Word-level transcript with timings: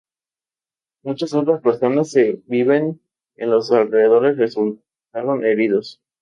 Muchas 1.03 1.35
otras 1.35 1.61
personas 1.61 2.11
que 2.11 2.41
viven 2.47 2.99
en 3.35 3.51
los 3.51 3.71
alrededores 3.71 4.35
resultaron 4.35 5.45
heridos. 5.45 6.01